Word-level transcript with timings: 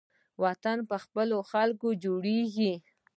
وطن 0.43 0.77
په 0.89 0.95
خپلو 1.03 1.37
خلکو 1.51 1.87
جوړیږي 2.03 2.73